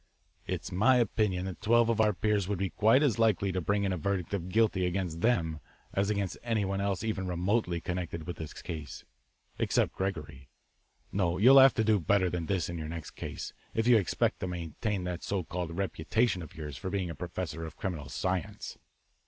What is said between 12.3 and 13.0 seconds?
than this in your